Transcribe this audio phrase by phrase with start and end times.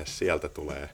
[0.00, 0.88] Mikä sieltä tulee?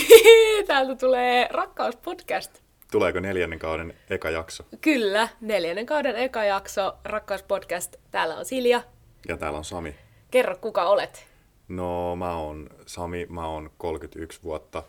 [0.66, 2.60] Täältä tulee Rakkauspodcast.
[2.92, 4.64] Tuleeko neljännen kauden eka jakso?
[4.80, 7.96] Kyllä, neljännen kauden eka jakso, Rakkauspodcast.
[8.10, 8.82] Täällä on Silja.
[9.28, 9.94] Ja täällä on Sami.
[10.30, 11.26] Kerro, kuka olet?
[11.68, 14.82] No, mä oon Sami, mä oon 31 vuotta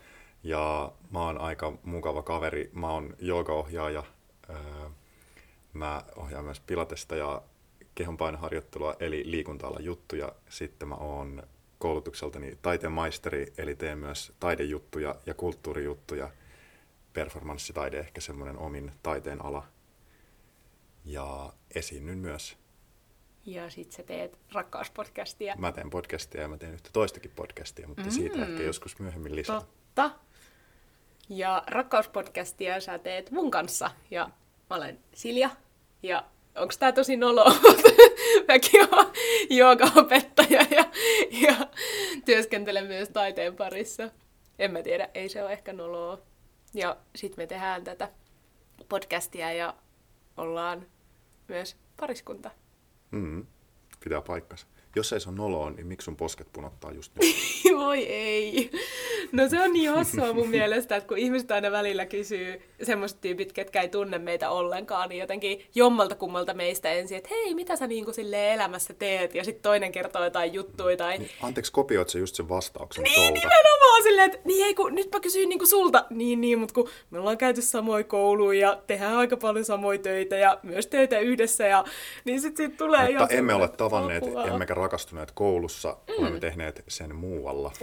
[0.43, 2.70] ja mä oon aika mukava kaveri.
[2.73, 4.03] Mä oon joogaohjaaja.
[4.49, 4.55] Öö,
[5.73, 7.41] Mä ohjaan myös pilatesta ja
[7.95, 10.31] kehonpainoharjoittelua, eli liikunta juttuja.
[10.49, 11.43] Sitten mä oon
[11.81, 16.30] koulutukseltani taiteen maisteri, eli teen myös taidejuttuja ja kulttuurijuttuja.
[17.13, 19.67] Performanssitaide ehkä semmoinen omin taiteen ala.
[21.05, 22.57] Ja esiinnyn myös.
[23.45, 25.55] Ja sit sä teet rakkauspodcastia.
[25.57, 28.12] Mä teen podcastia ja mä teen yhtä toistakin podcastia, mutta mm.
[28.12, 29.59] siitä ehkä joskus myöhemmin lisää.
[29.59, 30.12] Totta.
[31.29, 33.91] Ja rakkauspodcastia sä teet mun kanssa.
[34.12, 34.29] Ja
[34.70, 35.49] mä olen Silja.
[36.04, 36.23] Ja
[36.55, 37.45] onko tää tosi nolo?
[38.48, 39.12] Mäkin oon
[39.49, 40.85] joogaopettaja ja,
[41.41, 41.55] ja
[42.25, 44.09] työskentelen myös taiteen parissa.
[44.59, 46.21] En mä tiedä, ei se ole ehkä noloa.
[46.73, 48.11] Ja sit me tehdään tätä
[48.89, 49.75] podcastia ja
[50.37, 50.85] ollaan
[51.48, 52.51] myös pariskunta.
[53.11, 53.45] Mm,
[54.03, 54.67] pitää paikkansa.
[54.95, 57.35] Jos ei se ole noloa, niin miksi sun posket punottaa just nyt?
[57.79, 58.71] Voi ei.
[59.31, 63.53] No se on niin hassua mun mielestä, että kun ihmiset aina välillä kysyy semmoiset tyypit,
[63.53, 67.88] ketkä ei tunne meitä ollenkaan, niin jotenkin jommalta kummalta meistä ensin, että hei, mitä sä
[67.88, 69.35] niin kuin elämässä teet?
[69.35, 70.97] Ja sitten toinen kertoo jotain juttuja.
[70.97, 71.17] Tai...
[71.17, 73.33] Niin, anteeksi, kopioit sä just sen vastauksen niin, tuolta?
[73.33, 76.05] nimenomaan silleen, että niin ei kun, nyt mä kysyin niin kuin sulta.
[76.09, 80.35] Niin, niin, mutta kun me ollaan käyty samoin kouluun ja tehdään aika paljon samoja töitä
[80.35, 81.83] ja myös töitä yhdessä, ja,
[82.25, 84.45] niin sitten siitä tulee Mutta emme ole tavanneet, apua.
[84.45, 86.13] emmekä rakastuneet koulussa, mm.
[86.18, 87.72] olemme tehneet sen muualla.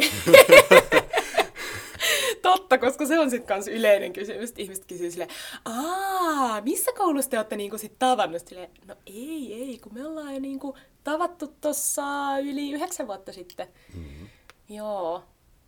[2.42, 5.30] Totta, koska se on sitten kans yleinen kysymys, ihmiset kysyy silleen,
[5.64, 8.48] aa, missä koulussa te olette niinku sit tavannut?
[8.48, 13.66] Silleen, no ei, ei, kun me ollaan jo niinku tavattu tossa yli yhdeksän vuotta sitten.
[13.94, 14.28] Mm-hmm.
[14.68, 15.22] Joo.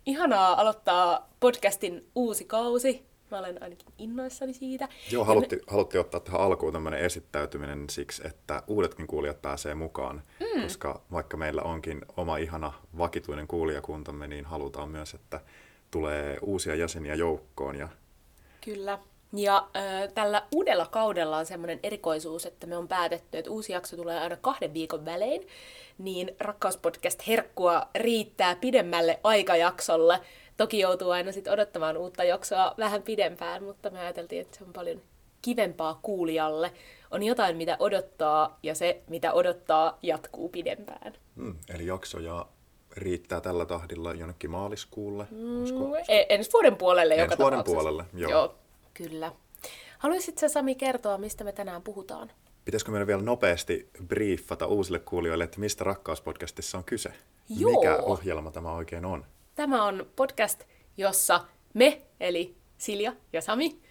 [0.05, 3.10] Ihanaa aloittaa podcastin uusi kausi.
[3.31, 4.87] Mä olen ainakin innoissani siitä.
[5.11, 10.61] Joo, Ja halutti, ottaa tähän alkuun tämmöinen esittäytyminen siksi, että uudetkin kuulijat pääsee mukaan, mm.
[10.61, 15.39] koska vaikka meillä onkin oma ihana vakituinen kuulijakuntamme, niin halutaan myös, että
[15.91, 17.75] tulee uusia jäseniä joukkoon.
[17.75, 17.89] Ja
[18.65, 18.99] Kyllä.
[19.33, 23.97] Ja äh, tällä uudella kaudella on semmoinen erikoisuus, että me on päätetty, että uusi jakso
[23.97, 25.47] tulee aina kahden viikon välein,
[25.97, 30.19] niin Rakkauspodcast herkkua riittää pidemmälle aikajaksolle.
[30.57, 34.73] Toki joutuu aina sit odottamaan uutta jaksoa vähän pidempään, mutta me ajateltiin, että se on
[34.73, 35.01] paljon
[35.41, 36.71] kivempaa kuulijalle.
[37.11, 41.13] On jotain, mitä odottaa, ja se, mitä odottaa, jatkuu pidempään.
[41.35, 42.45] mm, eli jaksoja
[42.97, 45.27] riittää tällä tahdilla jonnekin maaliskuulle.
[45.31, 45.63] Mm.
[46.07, 47.75] E- ensi vuoden puolelle Ensi joka vuoden tapauksessa.
[47.81, 48.31] puolelle, joo.
[48.31, 48.55] joo.
[48.93, 49.31] Kyllä.
[49.97, 52.31] Haluaisitko Sami kertoa, mistä me tänään puhutaan?
[52.65, 57.13] Pitäisikö meidän vielä nopeasti briefata uusille kuulijoille, että mistä Rakkauspodcastissa on kyse?
[57.49, 57.71] Joo.
[57.71, 59.25] Mikä ohjelma tämä oikein on?
[59.55, 60.63] Tämä on podcast,
[60.97, 63.81] jossa me, eli Silja ja Sami,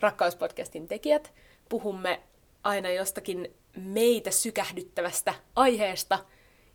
[0.00, 1.34] Rakkauspodcastin tekijät,
[1.68, 2.22] puhumme
[2.62, 6.18] aina jostakin meitä sykähdyttävästä aiheesta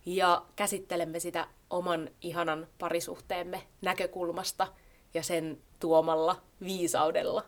[0.05, 4.67] ja käsittelemme sitä oman ihanan parisuhteemme näkökulmasta
[5.13, 7.43] ja sen tuomalla viisaudella,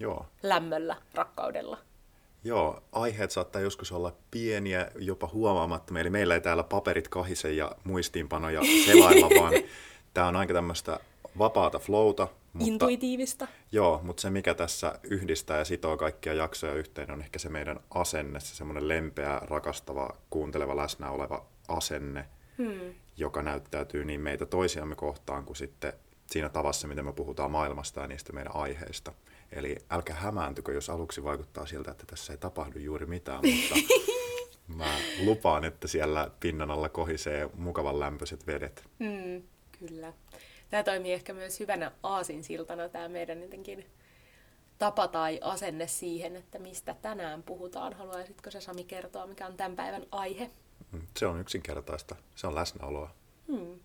[0.00, 0.26] Joo.
[0.42, 1.78] lämmöllä, rakkaudella.
[2.44, 6.00] Joo, aiheet saattaa joskus olla pieniä, jopa huomaamattomia.
[6.00, 9.52] Eli meillä ei täällä paperit kahise ja muistiinpanoja selailla, vaan
[10.14, 11.00] tämä on aika tämmöistä
[11.38, 12.28] vapaata flowta.
[12.52, 13.48] Mutta, Intuitiivista.
[13.72, 17.80] Joo, mutta se mikä tässä yhdistää ja sitoo kaikkia jaksoja yhteen on ehkä se meidän
[17.90, 22.24] asenne, se semmoinen lempeä, rakastava, kuunteleva, läsnä oleva asenne,
[22.58, 22.94] hmm.
[23.16, 25.92] joka näyttäytyy niin meitä toisiamme kohtaan kuin sitten
[26.26, 29.12] siinä tavassa, miten me puhutaan maailmasta ja niistä meidän aiheista.
[29.52, 33.94] Eli älkää hämääntykö, jos aluksi vaikuttaa siltä, että tässä ei tapahdu juuri mitään, mutta
[34.78, 38.84] mä lupaan, että siellä pinnan alla kohisee mukavan lämpöiset vedet.
[38.98, 39.42] Mm,
[39.78, 40.12] kyllä.
[40.70, 43.86] Tämä toimii ehkä myös hyvänä aasinsiltana tämä meidän jotenkin
[44.78, 47.92] tapa tai asenne siihen, että mistä tänään puhutaan.
[47.92, 50.50] Haluaisitko sä Sami kertoa, mikä on tämän päivän aihe?
[50.92, 53.14] Mm, Se on yksinkertaista, se on läsnäoloa.
[53.48, 53.80] Hmm.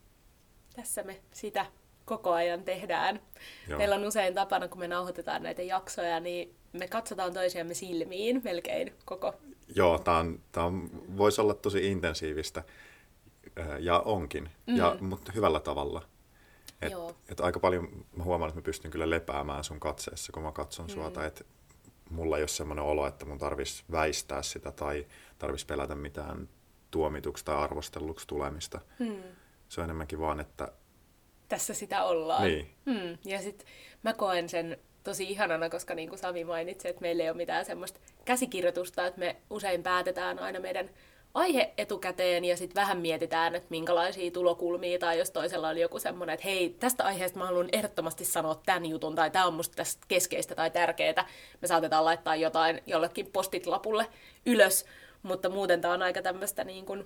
[0.76, 1.66] Tässä me sitä
[2.06, 3.20] koko ajan tehdään.
[3.68, 3.78] Joo.
[3.78, 8.94] Meillä on usein tapana, kun me nauhoitetaan näitä jaksoja, niin me katsotaan toisiamme silmiin melkein
[9.06, 9.34] koko
[9.76, 12.64] Joo, tämä on, tää on, voisi olla tosi intensiivistä
[13.80, 14.76] ja onkin, mm.
[14.76, 16.02] ja, mutta hyvällä tavalla.
[16.82, 17.16] Et, Joo.
[17.30, 20.86] et aika paljon mä huomaan, että mä pystyn kyllä lepäämään sun katseessa, kun mä katson
[20.86, 20.90] mm.
[20.90, 21.44] sua, tai että
[22.10, 25.08] mulla ei ole semmoinen olo, että mun tarvitsisi väistää sitä tai
[25.38, 26.50] tarvitsisi pelätä mitään
[26.92, 28.80] tuomituksi tai arvostelluksi tulemista.
[29.00, 29.24] Hmm.
[29.70, 30.72] Se on enemmänkin vaan, että
[31.48, 32.44] tässä sitä ollaan.
[32.44, 32.70] Niin.
[32.86, 33.18] Hmm.
[33.26, 33.68] Ja sitten
[34.04, 37.66] mä koen sen tosi ihanana, koska niin kuin Sami mainitsi, että meillä ei ole mitään
[37.66, 40.90] semmoista käsikirjoitusta, että me usein päätetään aina meidän
[41.34, 46.34] aihe etukäteen ja sitten vähän mietitään, että minkälaisia tulokulmia tai jos toisella oli joku semmoinen,
[46.34, 50.06] että hei, tästä aiheesta mä haluan ehdottomasti sanoa tämän jutun tai tämä on musta tästä
[50.08, 51.28] keskeistä tai tärkeää.
[51.62, 54.08] Me saatetaan laittaa jotain jollekin postit-lapulle
[54.46, 54.86] ylös,
[55.24, 57.06] mutta muuten tämä on aika tämmöistä niin kuin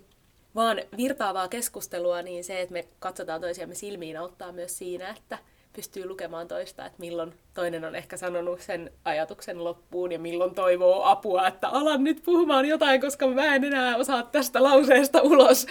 [0.56, 5.38] vaan virtaavaa keskustelua, niin se, että me katsotaan toisiamme silmiin, auttaa myös siinä, että
[5.74, 11.04] pystyy lukemaan toista, että milloin toinen on ehkä sanonut sen ajatuksen loppuun ja milloin toivoo
[11.04, 15.68] apua, että alan nyt puhumaan jotain, koska mä en enää osaa tästä lauseesta ulos.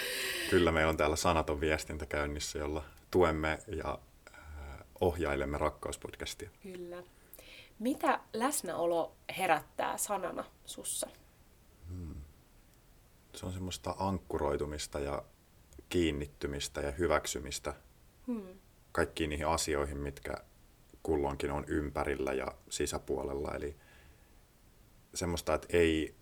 [0.51, 3.99] Kyllä meillä on täällä sanaton viestintä käynnissä, jolla tuemme ja
[4.35, 4.41] äh,
[5.01, 6.51] ohjailemme rakkauspodcastia.
[6.63, 7.03] Kyllä.
[7.79, 11.09] Mitä läsnäolo herättää sanana sussa?
[11.89, 12.15] Hmm.
[13.35, 15.23] Se on semmoista ankkuroitumista ja
[15.89, 17.75] kiinnittymistä ja hyväksymistä.
[18.27, 18.62] Hmm
[18.93, 20.35] kaikkiin niihin asioihin, mitkä
[21.03, 23.55] kulloinkin on ympärillä ja sisäpuolella.
[23.55, 23.77] Eli
[25.15, 26.15] semmoista, että ei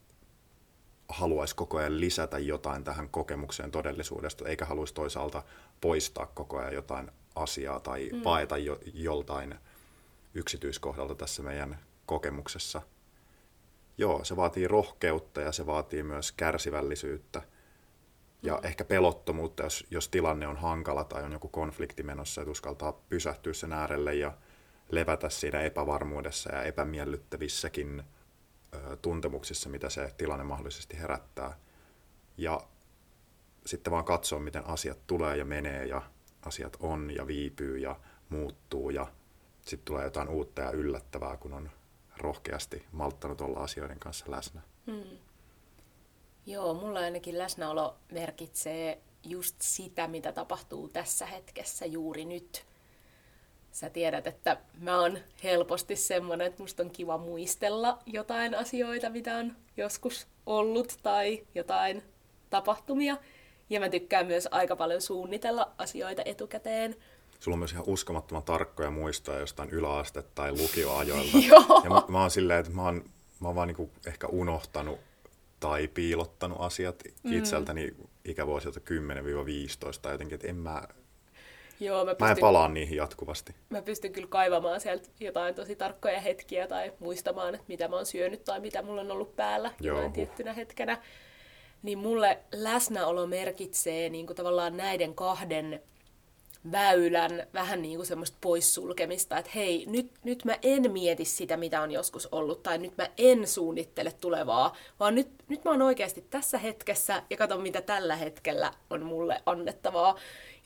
[1.09, 5.43] haluaisi koko ajan lisätä jotain tähän kokemukseen todellisuudesta, eikä haluaisi toisaalta
[5.81, 8.23] poistaa koko ajan jotain asiaa tai mm.
[8.23, 9.55] paeta jo, joltain
[10.35, 12.83] yksityiskohdalta tässä meidän kokemuksessa.
[13.99, 17.43] Joo, se vaatii rohkeutta ja se vaatii myös kärsivällisyyttä–
[18.43, 18.67] ja mm.
[18.67, 23.53] ehkä pelottomuutta, jos, jos tilanne on hankala tai on joku konflikti menossa, että uskaltaa pysähtyä
[23.53, 24.33] sen äärelle ja
[24.91, 28.03] levätä siinä epävarmuudessa ja epämiellyttävissäkin
[28.75, 31.57] ö, tuntemuksissa, mitä se tilanne mahdollisesti herättää.
[32.37, 32.61] Ja
[33.67, 36.03] sitten vaan katsoa, miten asiat tulee ja menee ja
[36.43, 37.97] asiat on ja viipyy ja
[38.29, 39.07] muuttuu ja
[39.61, 41.71] sitten tulee jotain uutta ja yllättävää, kun on
[42.17, 44.61] rohkeasti malttanut olla asioiden kanssa läsnä.
[44.87, 45.19] Hmm.
[46.51, 52.65] Joo, mulla ainakin läsnäolo merkitsee just sitä, mitä tapahtuu tässä hetkessä juuri nyt.
[53.73, 59.37] Sä tiedät, että mä oon helposti semmonen, että musta on kiva muistella jotain asioita, mitä
[59.37, 62.03] on joskus ollut tai jotain
[62.51, 63.17] tapahtumia.
[63.71, 66.97] Ja mä tykkään myös aika paljon suunnitella asioita etukäteen.
[67.41, 71.39] Sulla on myös ihan uskomattoman tarkkoja muistoja jostain yläaste- tai lukioajoilta.
[71.49, 71.81] Joo.
[71.85, 73.05] Ja mä, mä oon silleen, että mä oon,
[73.41, 75.10] mä oon vaan niinku ehkä unohtanut
[75.61, 77.33] tai piilottanut asiat mm.
[77.33, 78.83] itseltäni ikävuosilta 10-15
[80.03, 80.83] tai jotenkin, että en mä,
[81.81, 83.55] Joo, mä, pystyn, mä en palaa niihin jatkuvasti.
[83.71, 88.07] Mä pystyn kyllä kaivamaan sieltä jotain tosi tarkkoja hetkiä tai muistamaan, että mitä mä oon
[88.07, 91.03] syönyt tai mitä mulla on ollut päällä jotain tiettynä hetkenä.
[91.83, 95.83] Niin mulle läsnäolo merkitsee niin kuin tavallaan näiden kahden
[96.73, 101.83] väylän vähän niin kuin semmoista poissulkemista, että hei, nyt, nyt mä en mieti sitä, mitä
[101.83, 106.25] on joskus ollut, tai nyt mä en suunnittele tulevaa, vaan nyt, nyt mä oon oikeasti
[106.31, 110.17] tässä hetkessä ja katson, mitä tällä hetkellä on mulle annettavaa.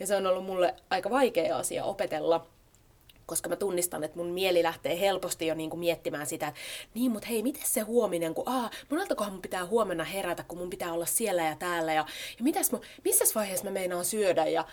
[0.01, 2.47] Ja se on ollut mulle aika vaikea asia opetella,
[3.27, 6.61] koska mä tunnistan, että mun mieli lähtee helposti jo niinku miettimään sitä, että
[6.95, 10.71] niin, mutta hei, miten se huominen, kun aah, moneltakohan mun pitää huomenna herätä, kun mun
[10.71, 12.07] pitää olla siellä ja täällä, ja,
[12.39, 14.65] ja mitäs mun, missä vaiheessa mä meinaan syödä, ja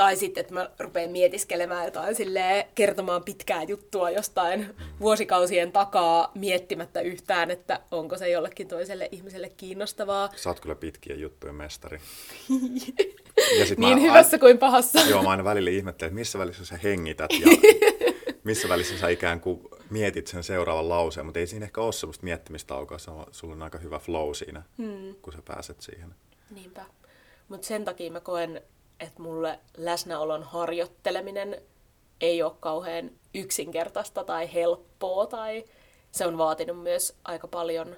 [0.00, 7.00] tai sitten, että mä rupean mietiskelemään jotain silleen, kertomaan pitkää juttua jostain vuosikausien takaa miettimättä
[7.00, 10.30] yhtään, että onko se jollekin toiselle ihmiselle kiinnostavaa.
[10.36, 11.98] Sä oot kyllä pitkien juttujen mestari.
[13.58, 15.00] ja sit niin mä hyvässä aina, kuin pahassa.
[15.00, 17.46] Joo, mä aina välillä ihmettelen, että missä välissä sä hengität ja
[18.44, 22.24] missä välissä sä ikään kuin mietit sen seuraavan lauseen, mutta ei siinä ehkä ole semmoista
[22.24, 25.14] miettimistaukoa, se on, sulla on aika hyvä flow siinä, hmm.
[25.22, 26.14] kun sä pääset siihen.
[26.50, 26.84] Niinpä.
[27.48, 28.62] Mutta sen takia mä koen
[29.00, 31.62] että mulle läsnäolon harjoitteleminen
[32.20, 35.64] ei ole kauhean yksinkertaista tai helppoa, tai
[36.10, 37.96] se on vaatinut myös aika paljon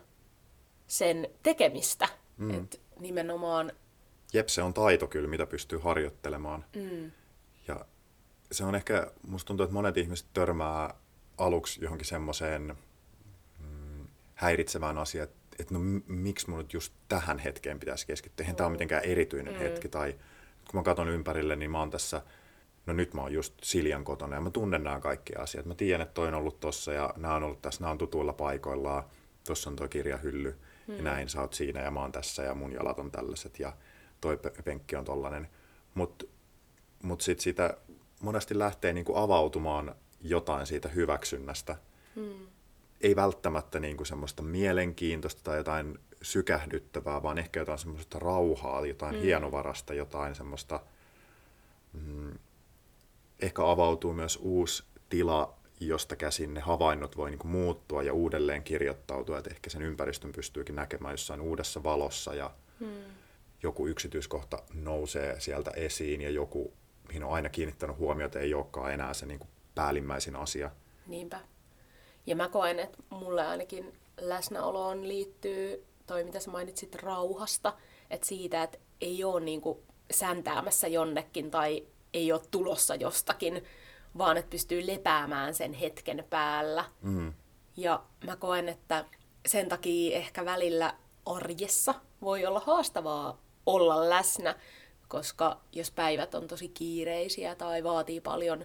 [0.86, 2.08] sen tekemistä.
[2.36, 2.50] Mm.
[2.54, 3.72] Et nimenomaan...
[4.32, 6.64] Jep, se on taito kyllä, mitä pystyy harjoittelemaan.
[6.76, 7.10] Mm.
[7.68, 7.84] Ja
[8.52, 10.94] se on ehkä, musta tuntuu, että monet ihmiset törmää
[11.38, 12.76] aluksi johonkin semmoiseen
[13.58, 18.44] mm, häiritsevään asiaan, että, että no miksi mun nyt just tähän hetkeen pitäisi keskittyä.
[18.44, 18.56] Eihän mm.
[18.56, 19.60] tämä ole mitenkään erityinen mm.
[19.60, 20.14] hetki tai
[20.70, 22.22] kun mä katson ympärille, niin mä oon tässä,
[22.86, 25.66] no nyt mä oon just Siljan kotona ja mä tunnen nämä kaikki asiat.
[25.66, 28.32] Mä tiedän, että toi on ollut tossa ja nämä on ollut tässä, nämä on tutuilla
[28.32, 29.04] paikoillaan.
[29.46, 30.96] Tuossa on tuo kirjahylly hmm.
[30.96, 33.72] ja näin, sä oot siinä ja mä oon tässä ja mun jalat on tällaiset ja
[34.20, 35.48] toi penkki on tollanen.
[35.94, 36.24] Mutta
[37.02, 37.76] mut sitten sitä
[38.20, 41.76] monesti lähtee niinku avautumaan jotain siitä hyväksynnästä.
[42.14, 42.46] Hmm.
[43.00, 49.20] Ei välttämättä niinku semmoista mielenkiintoista tai jotain sykähdyttävää, vaan ehkä jotain semmoista rauhaa, jotain mm.
[49.20, 50.80] hienovarasta, jotain semmoista,
[51.92, 52.38] mm,
[53.40, 59.38] ehkä avautuu myös uusi tila, josta käsin ne havainnot voi niinku muuttua ja uudelleen kirjoittautua,
[59.38, 62.50] että ehkä sen ympäristön pystyykin näkemään jossain uudessa valossa ja
[62.80, 63.04] mm.
[63.62, 66.72] joku yksityiskohta nousee sieltä esiin ja joku,
[67.08, 70.70] mihin on aina kiinnittänyt huomiota, ei olekaan enää se niinku päällimmäisin asia.
[71.06, 71.40] Niinpä.
[72.26, 77.72] Ja mä koen, että mulle ainakin läsnäoloon liittyy toi, mitä sä mainitsit rauhasta,
[78.10, 79.78] että siitä, että ei ole niin kuin
[80.10, 83.64] säntäämässä jonnekin tai ei ole tulossa jostakin,
[84.18, 86.84] vaan että pystyy lepäämään sen hetken päällä.
[87.02, 87.32] Mm.
[87.76, 89.04] Ja mä koen, että
[89.46, 90.94] sen takia ehkä välillä
[91.26, 94.54] arjessa voi olla haastavaa olla läsnä,
[95.08, 98.64] koska jos päivät on tosi kiireisiä tai vaatii paljon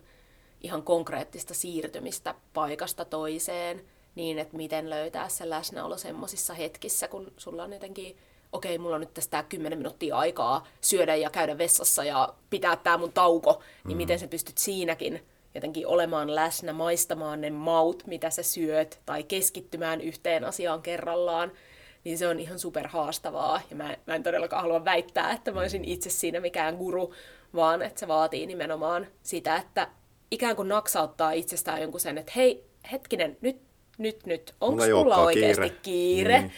[0.61, 3.85] ihan konkreettista siirtymistä paikasta toiseen,
[4.17, 8.17] niin että miten löytää se läsnäolo semmoisissa hetkissä, kun sulla on jotenkin,
[8.51, 12.75] okei, okay, mulla on nyt tästä 10 minuuttia aikaa syödä ja käydä vessassa ja pitää
[12.75, 13.97] tämä mun tauko, niin mm.
[13.97, 15.21] miten sä pystyt siinäkin
[15.55, 21.51] jotenkin olemaan läsnä, maistamaan ne maut, mitä sä syöt, tai keskittymään yhteen asiaan kerrallaan,
[22.03, 23.61] niin se on ihan super haastavaa.
[23.69, 27.13] Ja mä, mä en todellakaan halua väittää, että mä olisin itse siinä mikään guru,
[27.55, 29.87] vaan että se vaatii nimenomaan sitä, että
[30.31, 33.61] ikään kuin naksauttaa itsestään jonkun sen, että hei, hetkinen, nyt,
[33.97, 35.79] nyt, nyt, onko mulla oikeasti kiire?
[35.81, 36.41] kiire?
[36.41, 36.49] Mm.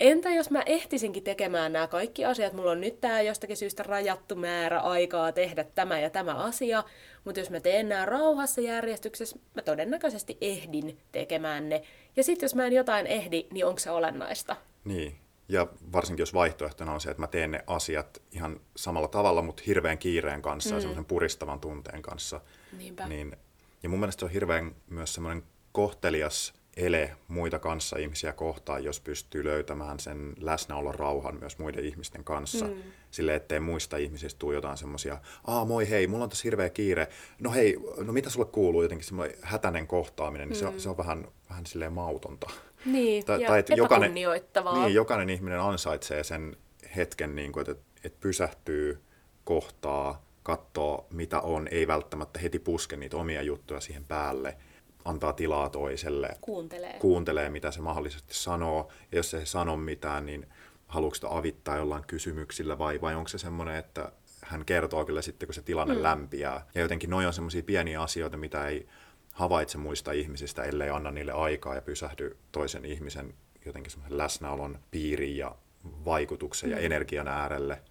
[0.00, 4.34] Entä jos mä ehtisinkin tekemään nämä kaikki asiat, mulla on nyt tämä jostakin syystä rajattu
[4.36, 6.84] määrä aikaa tehdä tämä ja tämä asia,
[7.24, 11.82] mutta jos mä teen nämä rauhassa järjestyksessä, mä todennäköisesti ehdin tekemään ne.
[12.16, 14.56] Ja sitten jos mä en jotain ehdi, niin onko se olennaista?
[14.84, 15.16] Niin,
[15.48, 19.62] ja varsinkin jos vaihtoehtona on se, että mä teen ne asiat ihan samalla tavalla, mutta
[19.66, 20.76] hirveän kiireen kanssa mm.
[20.76, 22.40] ja semmoisen puristavan tunteen kanssa.
[22.78, 23.08] Niinpä.
[23.08, 23.36] Niin,
[23.82, 29.00] ja mun mielestä se on hirveän myös semmoinen kohtelias ele muita kanssa ihmisiä kohtaan, jos
[29.00, 32.66] pystyy löytämään sen läsnäolon rauhan myös muiden ihmisten kanssa.
[32.66, 32.74] Mm.
[33.10, 37.08] Sille, ettei muista ihmisistä tule jotain semmoisia, aa moi hei, mulla on tässä hirveä kiire.
[37.40, 38.82] No hei, no mitä sulle kuuluu?
[38.82, 40.60] Jotenkin semmoinen hätäinen kohtaaminen, niin mm.
[40.60, 42.50] se, on, se on vähän, vähän silleen mautonta.
[42.84, 46.56] Niin, tai, ja tai, että jokainen, niin, jokainen ihminen ansaitsee sen
[46.96, 49.00] hetken, niin kuin, että, että pysähtyy,
[49.44, 54.56] kohtaa, katsoo mitä on, ei välttämättä heti puske niitä omia juttuja siihen päälle–
[55.04, 56.30] antaa tilaa toiselle.
[56.40, 56.98] Kuuntelee.
[56.98, 58.88] Kuuntelee, mitä se mahdollisesti sanoo.
[59.12, 60.46] Ja jos se ei sano mitään, niin
[60.86, 65.46] haluatko sitä avittaa jollain kysymyksillä vai, vai onko se semmoinen, että hän kertoo kyllä sitten,
[65.46, 66.02] kun se tilanne mm.
[66.02, 66.66] lämpiää.
[66.74, 68.88] Ja jotenkin noin on semmoisia pieniä asioita, mitä ei
[69.32, 73.34] havaitse muista ihmisistä, ellei anna niille aikaa ja pysähdy toisen ihmisen
[73.66, 75.56] jotenkin semmoisen läsnäolon piiriin ja
[76.04, 76.76] vaikutuksen mm.
[76.76, 77.82] ja energian äärelle.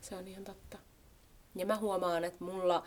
[0.00, 0.78] Se on ihan totta.
[1.54, 2.86] Ja mä huomaan, että mulla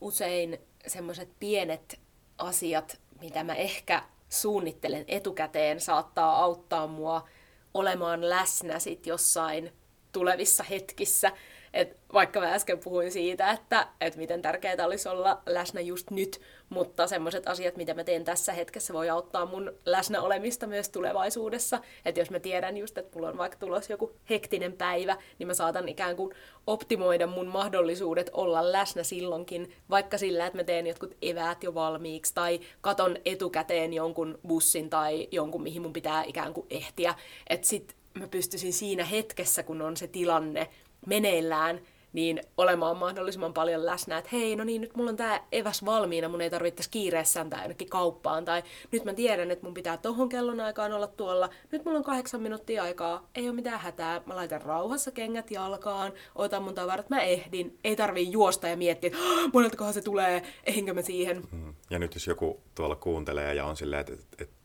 [0.00, 2.00] usein semmoiset pienet
[2.38, 7.28] asiat, mitä mä ehkä suunnittelen etukäteen, saattaa auttaa mua
[7.74, 9.72] olemaan läsnä sit jossain
[10.12, 11.32] tulevissa hetkissä.
[11.74, 16.40] Et vaikka mä äsken puhuin siitä, että, että miten tärkeää olisi olla läsnä just nyt,
[16.68, 21.80] mutta semmoiset asiat, mitä mä teen tässä hetkessä, voi auttaa mun läsnä olemista myös tulevaisuudessa.
[22.04, 25.54] Että jos mä tiedän just, että mulla on vaikka tulossa joku hektinen päivä, niin mä
[25.54, 26.34] saatan ikään kuin
[26.66, 32.34] optimoida mun mahdollisuudet olla läsnä silloinkin, vaikka sillä, että mä teen jotkut eväät jo valmiiksi,
[32.34, 37.14] tai katon etukäteen jonkun bussin tai jonkun, mihin mun pitää ikään kuin ehtiä.
[37.50, 40.68] Että sit mä pystyisin siinä hetkessä, kun on se tilanne,
[41.06, 41.80] meneillään,
[42.16, 46.28] niin olemaan mahdollisimman paljon läsnä, että hei, no niin, nyt mulla on tämä eväs valmiina,
[46.28, 50.28] mun ei tarvitse kiireessä tai jonnekin kauppaan, tai nyt mä tiedän, että mun pitää tohon
[50.28, 54.36] kellon aikaan olla tuolla, nyt mulla on kahdeksan minuuttia aikaa, ei ole mitään hätää, mä
[54.36, 59.18] laitan rauhassa kengät jalkaan, otan mun tavarat, mä ehdin, ei tarvii juosta ja miettiä, että
[59.52, 61.42] moneltakohan se tulee, ehinkö mä siihen.
[61.52, 61.74] Mm.
[61.90, 64.55] Ja nyt jos joku tuolla kuuntelee ja on silleen, että, että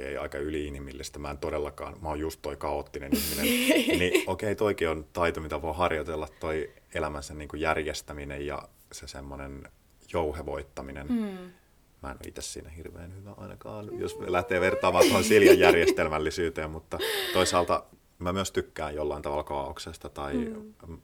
[0.00, 3.44] okei, aika yliinhimillistä, mä en todellakaan, mä oon just toi kaoottinen ihminen,
[4.00, 8.68] niin okei, okay, toikin on taito, mitä voi harjoitella, toi elämänsä niin kuin järjestäminen ja
[8.92, 9.68] se semmoinen
[10.12, 11.06] jouhevoittaminen.
[11.06, 11.52] Mm.
[12.02, 16.98] Mä en ole itse siinä hirveän hyvä ainakaan, jos lähtee vertaamaan tuohon Siljan järjestelmällisyyteen, mutta
[17.32, 17.84] toisaalta
[18.18, 20.98] mä myös tykkään jollain tavalla kaauksesta tai mm.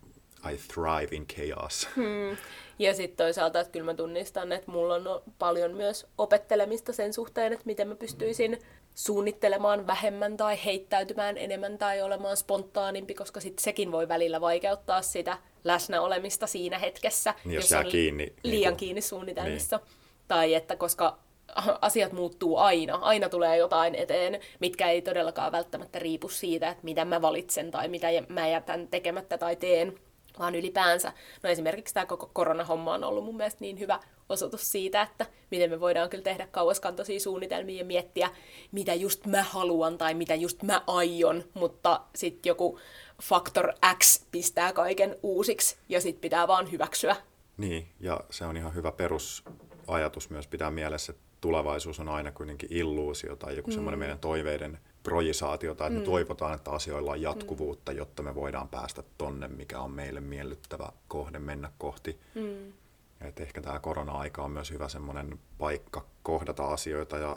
[0.53, 1.89] I thrive in chaos.
[1.97, 2.37] Hmm.
[2.79, 7.53] Ja sitten toisaalta, että kyllä mä tunnistan, että mulla on paljon myös opettelemista sen suhteen,
[7.53, 8.59] että miten mä pystyisin
[8.97, 15.39] suunnittelemaan vähemmän tai heittäytymään enemmän tai olemaan spontaanimpi, koska sit sekin voi välillä vaikeuttaa sitä
[15.65, 18.77] läsnäolemista siinä hetkessä, niin, jos, jos on kiinni, liian niin kuin...
[18.77, 19.77] kiinni suunnitelmissa.
[19.77, 19.87] Niin.
[20.29, 21.19] Tai että koska
[21.81, 27.05] asiat muuttuu aina, aina tulee jotain eteen, mitkä ei todellakaan välttämättä riipu siitä, että mitä
[27.05, 29.99] mä valitsen tai mitä mä jätän tekemättä tai teen
[30.39, 31.13] vaan ylipäänsä.
[31.43, 35.71] No esimerkiksi tämä koko koronahomma on ollut mun mielestä niin hyvä osoitus siitä, että miten
[35.71, 38.31] me voidaan kyllä tehdä kauaskantoisia suunnitelmia ja miettiä,
[38.73, 42.79] mitä just mä haluan tai mitä just mä aion, mutta sitten joku
[43.23, 47.17] faktor X pistää kaiken uusiksi ja sitten pitää vaan hyväksyä.
[47.57, 52.73] Niin, ja se on ihan hyvä perusajatus myös pitää mielessä, että tulevaisuus on aina kuitenkin
[52.73, 53.75] illuusio tai joku mm.
[53.75, 56.01] semmoinen meidän toiveiden projisaatiota, että mm.
[56.01, 57.99] me toivotaan, että asioilla on jatkuvuutta, mm.
[57.99, 62.21] jotta me voidaan päästä tonne, mikä on meille miellyttävä kohde mennä kohti.
[62.35, 62.73] Mm.
[63.21, 67.37] Et ehkä tämä korona-aika on myös hyvä semmoinen paikka kohdata asioita ja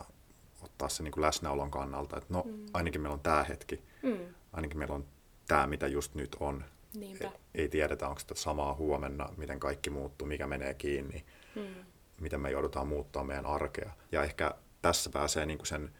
[0.61, 2.65] ottaa se niin kuin läsnäolon kannalta, että no mm.
[2.73, 4.17] ainakin meillä on tämä hetki, mm.
[4.53, 5.05] ainakin meillä on
[5.47, 6.63] tämä, mitä just nyt on.
[6.95, 7.25] Niinpä.
[7.25, 11.85] Ei, ei tiedetä, onko sitä samaa huomenna, miten kaikki muuttuu, mikä menee kiinni, hmm.
[12.21, 13.91] miten me joudutaan muuttaa meidän arkea.
[14.11, 15.93] Ja ehkä tässä pääsee niin kuin sen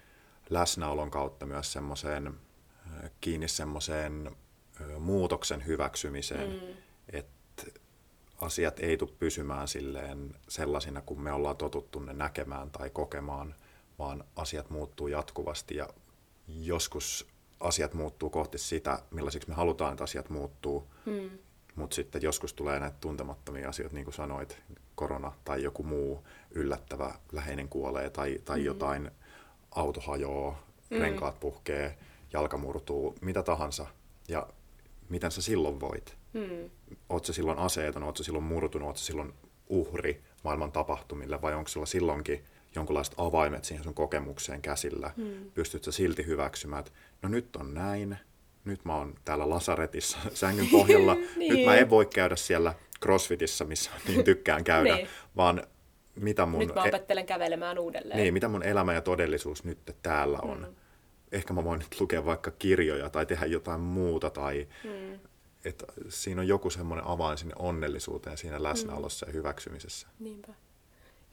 [0.50, 2.34] läsnäolon kautta myös semmoiseen
[3.22, 4.36] kiinni semmoiseen
[5.00, 6.74] muutoksen hyväksymiseen, mm.
[7.10, 7.64] että
[8.42, 13.56] asiat ei tule pysymään silleen sellaisina, kuin me ollaan totuttu ne näkemään tai kokemaan,
[14.00, 15.90] vaan asiat muuttuu jatkuvasti ja
[16.48, 17.28] joskus
[17.60, 21.30] asiat muuttuu kohti sitä, millaisiksi me halutaan, että asiat muuttuu, mm.
[21.76, 24.62] mutta sitten joskus tulee näitä tuntemattomia asioita, niin kuin sanoit,
[24.96, 28.66] korona tai joku muu yllättävä läheinen kuolee tai, tai mm.
[28.66, 29.12] jotain
[29.72, 31.00] auto hajoaa, mm.
[31.00, 31.98] renkaat puhkee,
[32.34, 33.86] jalka murtuu, mitä tahansa.
[34.28, 34.48] Ja
[35.10, 36.18] miten sä silloin voit?
[36.34, 36.70] Mm.
[37.24, 39.34] Sä silloin aseeton, sä silloin murtunut, sä silloin
[39.70, 42.46] uhri maailman tapahtumille vai onko sulla silloinkin
[42.76, 45.12] jonkinlaiset avaimet siihen sun kokemukseen käsillä?
[45.18, 45.52] Mm.
[45.54, 48.18] Pystyt sä silti hyväksymään, että no nyt on näin,
[48.66, 51.54] nyt mä oon täällä lasaretissa sängyn pohjalla, niin.
[51.54, 55.08] nyt mä en voi käydä siellä crossfitissä, missä niin tykkään käydä, niin.
[55.36, 55.64] vaan
[56.20, 56.60] mitä mun...
[56.60, 58.20] Nyt mä e- opettelen e- kävelemään uudelleen.
[58.20, 60.60] Niin, mitä mun elämä ja todellisuus nyt täällä on.
[60.60, 60.76] Mm.
[61.32, 64.68] Ehkä mä voin nyt lukea vaikka kirjoja tai tehdä jotain muuta tai...
[64.84, 65.20] Mm.
[65.66, 69.30] Että siinä on joku semmoinen avain sinne onnellisuuteen siinä läsnäolossa mm.
[69.30, 70.08] ja hyväksymisessä.
[70.20, 70.54] Niinpä.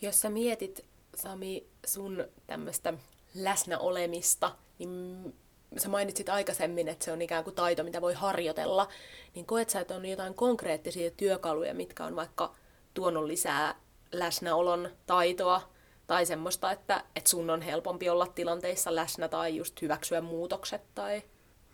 [0.02, 2.94] Jos sä mietit, Sami, sun tämmöistä
[3.34, 5.34] läsnäolemista, niin
[5.76, 8.88] sä mainitsit aikaisemmin, että se on ikään kuin taito, mitä voi harjoitella,
[9.34, 12.54] niin koet sä, että on jotain konkreettisia työkaluja, mitkä on vaikka
[12.94, 13.74] tuonut lisää
[14.12, 20.20] läsnäolon taitoa tai semmoista, että, että sun on helpompi olla tilanteissa läsnä tai just hyväksyä
[20.20, 20.82] muutokset?
[20.94, 21.22] Tai...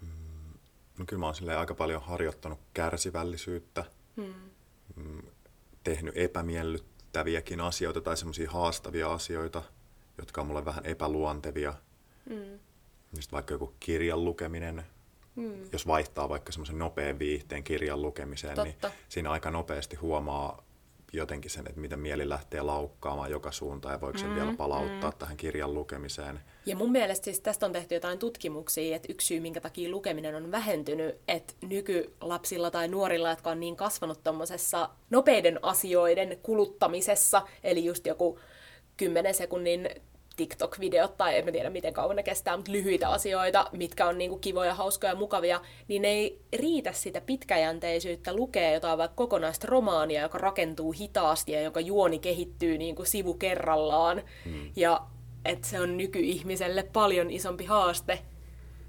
[0.01, 0.59] Mm,
[0.99, 3.85] no kyllä mä oon aika paljon harjoittanut kärsivällisyyttä,
[4.17, 4.35] hmm.
[4.97, 5.23] Mm,
[5.85, 9.63] tehnyt epämiellyttäviäkin asioita tai semmoisia haastavia asioita,
[10.19, 11.75] jotka on mulle vähän epäluontevia.
[12.29, 12.59] Hmm.
[13.17, 14.87] Just vaikka joku kirjan lukeminen,
[15.37, 15.69] hmm.
[15.73, 18.89] jos vaihtaa vaikka semmoisen nopean viihteen kirjan lukemiseen, niin Totta.
[18.89, 20.63] niin siinä aika nopeasti huomaa
[21.13, 25.11] jotenkin sen, että miten mieli lähtee laukkaamaan joka suuntaan ja voiko sen mm, vielä palauttaa
[25.11, 25.17] mm.
[25.19, 26.41] tähän kirjan lukemiseen.
[26.67, 30.35] Ja mun mielestä siis tästä on tehty jotain tutkimuksia, että yksi syy, minkä takia lukeminen
[30.35, 37.85] on vähentynyt, että nykylapsilla tai nuorilla, jotka on niin kasvanut tuommoisessa nopeiden asioiden kuluttamisessa, eli
[37.85, 38.39] just joku
[38.97, 39.89] 10 sekunnin
[40.37, 44.75] TikTok-videot tai en tiedä miten kauan ne kestää, mutta lyhyitä asioita, mitkä on niinku kivoja,
[44.75, 50.93] hauskoja ja mukavia, niin ei riitä sitä pitkäjänteisyyttä lukea jotain vaikka kokonaista romaania, joka rakentuu
[50.93, 54.23] hitaasti ja joka juoni kehittyy niinku sivu kerrallaan.
[54.45, 54.71] Hmm.
[54.77, 55.01] Ja
[55.45, 58.19] että se on nykyihmiselle paljon isompi haaste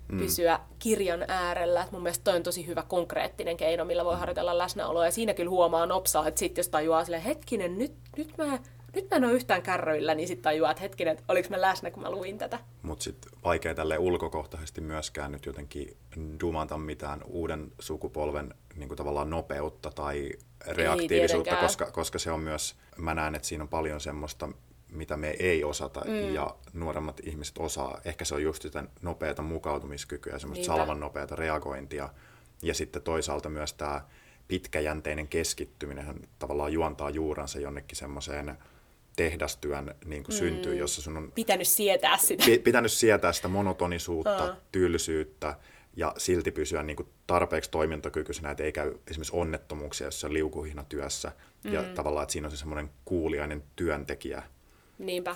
[0.09, 0.19] hmm.
[0.19, 1.83] pysyä kirjan äärellä.
[1.83, 5.05] Et mun mielestä toi on tosi hyvä konkreettinen keino, millä voi harjoitella läsnäoloa.
[5.05, 8.59] Ja siinä kyllä huomaa nopsaa, että sit jos tajuaa silleen, hetkinen, nyt, nyt mä
[8.95, 11.91] nyt mä en ole yhtään kärryillä, niin sitten tajuaa, että hetkinen, että oliko mä läsnä,
[11.91, 12.59] kun mä luin tätä.
[12.81, 15.97] Mutta sitten vaikea tälle ulkokohtaisesti myöskään nyt jotenkin
[16.39, 20.29] dumata mitään uuden sukupolven niin kuin tavallaan nopeutta tai
[20.67, 24.49] reaktiivisuutta, koska, koska se on myös, mä näen, että siinä on paljon semmoista,
[24.89, 26.33] mitä me ei osata mm.
[26.33, 28.01] ja nuoremmat ihmiset osaa.
[28.05, 32.09] Ehkä se on just sitä nopeata mukautumiskykyä, semmoista salvan nopeata reagointia.
[32.61, 34.01] Ja sitten toisaalta myös tämä
[34.47, 38.57] pitkäjänteinen keskittyminen tavallaan juontaa juuransa jonnekin semmoiseen
[39.15, 40.39] tehdastyön niin kuin mm.
[40.39, 44.55] syntyy, jossa sun on pitänyt sietää sitä, pitänyt sietää sitä monotonisuutta, uh.
[44.71, 45.55] tylsyyttä
[45.95, 51.31] ja silti pysyä niin kuin tarpeeksi toimintakykyisenä, että ei käy esimerkiksi onnettomuuksia jossain liukuhina työssä
[51.63, 51.73] mm.
[51.73, 54.43] ja tavallaan, että siinä on se semmoinen kuuliainen työntekijä.
[54.99, 55.35] Niinpä.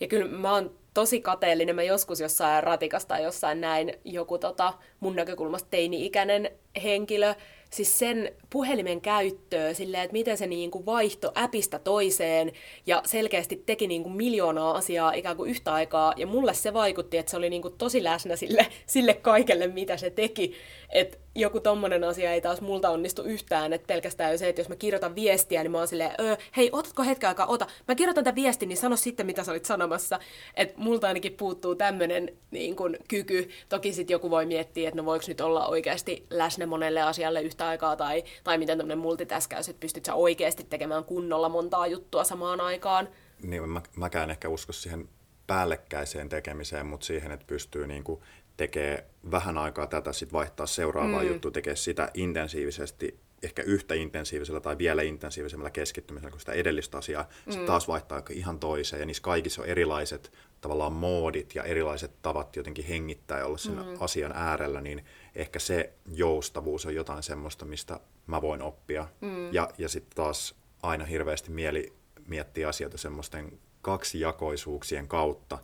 [0.00, 1.74] Ja kyllä mä oon tosi kateellinen.
[1.74, 6.50] Mä joskus jossain ratikasta tai jossain näin joku tota, mun näkökulmasta teini-ikäinen
[6.82, 7.34] henkilö,
[7.70, 12.52] siis sen puhelimen käyttöä, silleen, että miten se niin kuin vaihto äpistä toiseen
[12.86, 16.12] ja selkeästi teki niin kuin miljoonaa asiaa ikään kuin yhtä aikaa.
[16.16, 19.96] Ja mulle se vaikutti, että se oli niin kuin tosi läsnä sille, sille kaikelle, mitä
[19.96, 20.54] se teki.
[20.90, 24.68] Että joku tommonen asia ei taas multa onnistu yhtään, että pelkästään jo se, että jos
[24.68, 27.66] mä kirjoitan viestiä, niin mä oon silleen, öö, hei, otatko hetken aikaa, ota.
[27.88, 30.18] Mä kirjoitan tämän viestin, niin sano sitten, mitä sä olit sanomassa.
[30.54, 33.50] Että multa ainakin puuttuu tämmönen niin kun, kyky.
[33.68, 37.68] Toki sitten joku voi miettiä, että no voiko nyt olla oikeasti läsnä monelle asialle yhtä
[37.68, 42.60] aikaa, tai, tai miten tämmöinen multitaskäys, että pystyt sä oikeasti tekemään kunnolla montaa juttua samaan
[42.60, 43.08] aikaan.
[43.42, 45.08] Niin, mä, mäkään ehkä usko siihen
[45.46, 48.20] päällekkäiseen tekemiseen, mutta siihen, että pystyy niin kuin
[48.58, 51.28] tekee vähän aikaa tätä, sitten vaihtaa seuraavaa mm.
[51.28, 57.22] juttua, tekee sitä intensiivisesti, ehkä yhtä intensiivisellä tai vielä intensiivisemmällä keskittymisellä kuin sitä edellistä asiaa,
[57.22, 57.52] mm.
[57.52, 62.56] sitten taas vaihtaa ihan toiseen, ja niissä kaikissa on erilaiset tavallaan moodit ja erilaiset tavat
[62.56, 63.96] jotenkin hengittää ja olla sen mm.
[64.00, 69.08] asian äärellä, niin ehkä se joustavuus on jotain semmoista, mistä mä voin oppia.
[69.20, 69.54] Mm.
[69.54, 71.92] Ja, ja sitten taas aina hirveästi mieli
[72.26, 75.58] miettiä asioita semmoisten kaksijakoisuuksien kautta,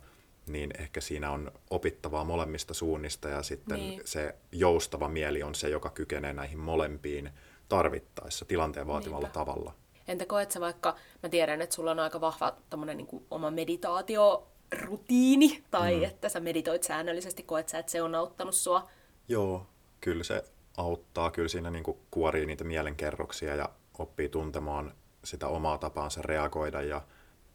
[0.47, 4.01] niin ehkä siinä on opittavaa molemmista suunnista ja sitten Niin.
[4.05, 7.29] se joustava mieli on se, joka kykenee näihin molempiin
[7.69, 9.39] tarvittaessa tilanteen vaativalla Niinpä.
[9.39, 9.73] tavalla.
[10.07, 15.63] Entä koet sä vaikka, mä tiedän, että sulla on aika vahva tommonen niin oma meditaatiorutiini,
[15.71, 16.03] tai mm.
[16.03, 18.89] että sä meditoit säännöllisesti, koet sä, että se on auttanut sua?
[19.27, 19.67] Joo,
[20.01, 20.43] kyllä se
[20.77, 21.31] auttaa.
[21.31, 27.01] Kyllä siinä niin kuin kuorii niitä mielenkerroksia ja oppii tuntemaan sitä omaa tapaansa reagoida ja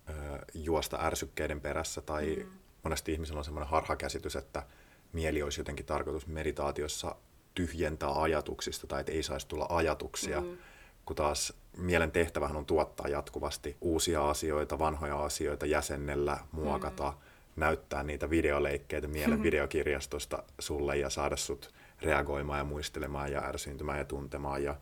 [0.09, 0.13] ö,
[0.55, 2.01] juosta ärsykkeiden perässä.
[2.01, 2.51] Tai mm.
[2.83, 4.63] Monesti ihmisellä on semmoinen harhakäsitys, että
[5.13, 7.17] mieli olisi jotenkin tarkoitus meditaatiossa
[7.55, 10.41] tyhjentää ajatuksista tai että ei saisi tulla ajatuksia.
[10.41, 10.59] Mm.
[11.05, 17.17] Kun taas mielen tehtävähän on tuottaa jatkuvasti uusia asioita, vanhoja asioita, jäsennellä, muokata, mm.
[17.57, 24.05] näyttää niitä videoleikkeitä mielen videokirjastosta sulle ja saada sut reagoimaan ja muistelemaan ja ärsyntymään ja
[24.05, 24.77] tuntemaan ja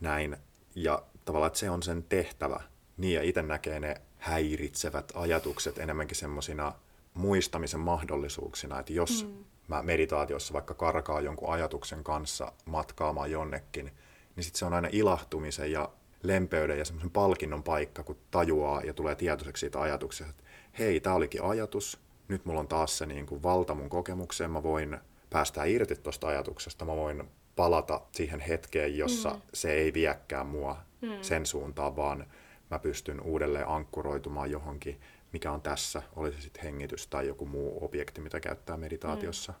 [0.00, 0.36] näin.
[0.74, 2.60] Ja tavallaan, että se on sen tehtävä.
[2.96, 6.72] Niin ja itse näkee ne häiritsevät ajatukset enemmänkin semmoisina
[7.18, 9.44] muistamisen mahdollisuuksina, että jos mm.
[9.68, 13.92] mä meditaatiossa vaikka karkaa jonkun ajatuksen kanssa matkaamaan jonnekin,
[14.36, 15.88] niin sitten se on aina ilahtumisen ja
[16.22, 20.44] lempeyden ja semmoisen palkinnon paikka, kun tajuaa ja tulee tietoiseksi siitä ajatuksesta, että
[20.78, 24.62] hei, tämä olikin ajatus, nyt mulla on taas se niin kuin valta mun kokemukseen, mä
[24.62, 24.98] voin
[25.30, 27.24] päästää irti tuosta ajatuksesta, mä voin
[27.56, 29.40] palata siihen hetkeen, jossa mm.
[29.54, 31.08] se ei viekään mua mm.
[31.22, 32.26] sen suuntaan, vaan
[32.70, 35.00] mä pystyn uudelleen ankkuroitumaan johonkin,
[35.32, 39.52] mikä on tässä, oli se sitten hengitys tai joku muu objekti, mitä käyttää meditaatiossa.
[39.52, 39.58] Mm.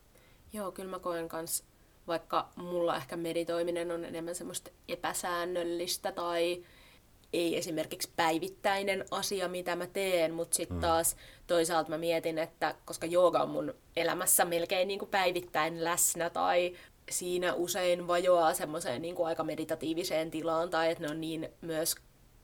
[0.52, 1.64] Joo, kyllä mä koen kans,
[2.06, 6.64] vaikka mulla ehkä meditoiminen on enemmän semmoista epäsäännöllistä tai
[7.32, 10.80] ei esimerkiksi päivittäinen asia, mitä mä teen, mutta sitten mm.
[10.80, 16.30] taas toisaalta mä mietin, että koska jooga on mun elämässä melkein niin kuin päivittäin läsnä
[16.30, 16.76] tai
[17.10, 21.96] siinä usein vajoaa semmoiseen niin kuin aika meditatiiviseen tilaan tai että ne on niin myös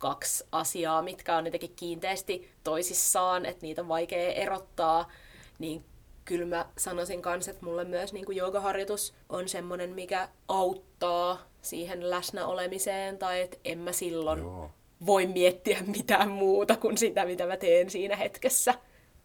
[0.04, 5.10] kaksi asiaa, mitkä on jotenkin kiinteästi toisissaan, että niitä on vaikea erottaa,
[5.58, 5.84] niin
[6.24, 12.10] kyllä mä sanoisin kanssa, että mulle myös niin kuin joogaharjoitus on semmoinen, mikä auttaa siihen
[12.10, 14.70] läsnä olemiseen, tai että en mä silloin Joo.
[15.06, 18.74] voi miettiä mitään muuta kuin sitä, mitä mä teen siinä hetkessä.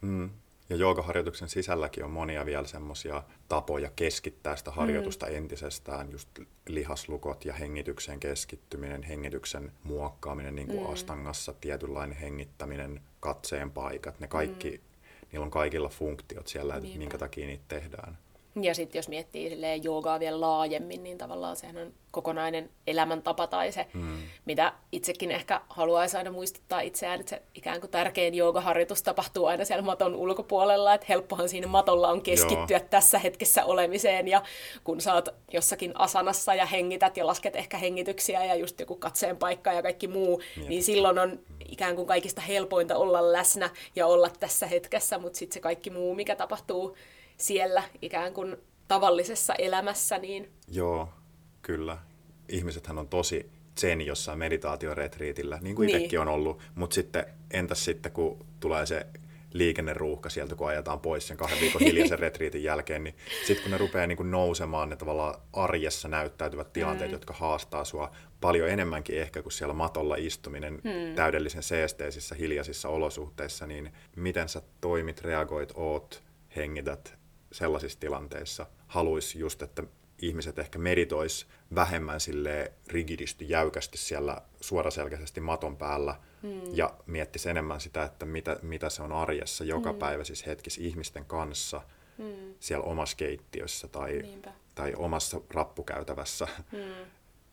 [0.01, 0.29] Mm.
[0.69, 5.35] Ja joogaharjoituksen sisälläkin on monia vielä semmoisia tapoja keskittää sitä harjoitusta mm.
[5.35, 6.29] entisestään, just
[6.67, 10.93] lihaslukot ja hengitykseen keskittyminen, hengityksen muokkaaminen, niin kuin mm.
[10.93, 14.79] astangassa tietynlainen hengittäminen, katseen paikat, ne kaikki, mm.
[15.31, 18.17] niillä on kaikilla funktiot siellä, että minkä takia niitä tehdään.
[18.61, 23.71] Ja sitten jos miettii silleen joogaa vielä laajemmin, niin tavallaan sehän on kokonainen elämäntapa tai
[23.71, 24.17] se, mm.
[24.45, 29.65] mitä itsekin ehkä haluaisi aina muistuttaa itseään, että se ikään kuin tärkein joogaharjoitus tapahtuu aina
[29.65, 32.87] siellä maton ulkopuolella, että helppohan siinä matolla on keskittyä Joo.
[32.89, 34.41] tässä hetkessä olemiseen ja
[34.83, 39.37] kun sä oot jossakin asanassa ja hengität ja lasket ehkä hengityksiä ja just joku katseen
[39.37, 40.67] paikka ja kaikki muu, Jep.
[40.67, 45.53] niin silloin on ikään kuin kaikista helpointa olla läsnä ja olla tässä hetkessä, mutta sitten
[45.53, 46.95] se kaikki muu, mikä tapahtuu
[47.39, 50.17] siellä ikään kuin tavallisessa elämässä.
[50.17, 50.51] Niin...
[50.67, 51.09] Joo,
[51.61, 51.97] kyllä.
[52.49, 55.97] Ihmisethän on tosi zen jossain meditaatioretriitillä, niin kuin niin.
[55.97, 59.05] itsekin on ollut, mutta sitten entäs sitten, kun tulee se
[59.53, 63.15] liikenneruuhka sieltä, kun ajetaan pois sen kahden viikon hiljaisen retriitin jälkeen, niin
[63.47, 67.13] sitten kun ne rupeaa niin kuin nousemaan, ne tavallaan arjessa näyttäytyvät tilanteet, mm.
[67.13, 71.15] jotka haastaa sua paljon enemmänkin ehkä kuin siellä matolla istuminen mm.
[71.15, 76.23] täydellisen seesteisissä, hiljaisissa olosuhteissa, niin miten sä toimit, reagoit, oot,
[76.55, 77.18] hengität,
[77.51, 79.83] sellaisissa tilanteissa haluaisi just, että
[80.21, 86.61] ihmiset ehkä meditois vähemmän sille rigidisti, jäykästi siellä suoraselkäisesti maton päällä mm.
[86.73, 89.99] ja miettisi enemmän sitä, että mitä, mitä se on arjessa joka mm.
[89.99, 91.81] päivä siis hetkis ihmisten kanssa
[92.17, 92.53] mm.
[92.59, 94.23] siellä omassa keittiössä tai,
[94.75, 96.79] tai omassa rappukäytävässä mm.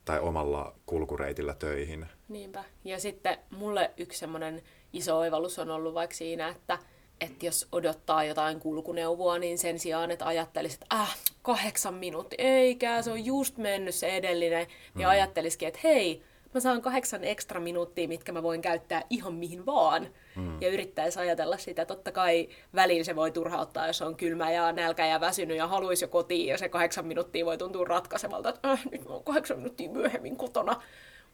[0.05, 2.07] tai omalla kulkureitillä töihin.
[2.29, 2.65] Niinpä.
[2.85, 6.79] Ja sitten mulle yksi semmoinen iso oivallus on ollut vaikka siinä, että
[7.21, 13.03] että jos odottaa jotain kulkuneuvoa, niin sen sijaan, että ajattelisit, että äh, kahdeksan minuuttia, eikä,
[13.03, 15.11] se on just mennyt se edellinen, niin mm.
[15.11, 16.23] ajattelisikin, että hei,
[16.55, 20.09] mä saan kahdeksan ekstra minuuttia, mitkä mä voin käyttää ihan mihin vaan.
[20.37, 20.63] Mm.
[20.63, 21.85] Ja yrittäisi ajatella sitä.
[21.85, 26.05] Totta kai väliin se voi turhauttaa, jos on kylmä ja nälkä ja väsynyt ja haluaisi
[26.05, 29.57] jo kotiin, ja se kahdeksan minuuttia voi tuntua ratkaisevalta, että äh, nyt mä oon kahdeksan
[29.57, 30.83] minuuttia myöhemmin kotona.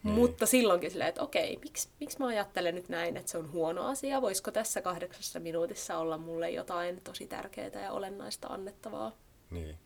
[0.02, 0.14] Niin.
[0.14, 3.86] Mutta silloinkin silleen, että okei, miksi, miksi mä ajattelen nyt näin, että se on huono
[3.86, 4.22] asia?
[4.22, 9.12] Voisiko tässä kahdeksassa minuutissa olla mulle jotain tosi tärkeää ja olennaista annettavaa?
[9.50, 9.78] Niin.